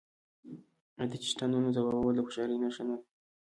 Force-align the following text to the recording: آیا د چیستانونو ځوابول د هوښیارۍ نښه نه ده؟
آیا 0.99 1.07
د 1.11 1.13
چیستانونو 1.23 1.73
ځوابول 1.75 2.13
د 2.15 2.19
هوښیارۍ 2.23 2.57
نښه 2.63 2.83
نه 2.89 2.95
ده؟ 2.99 3.03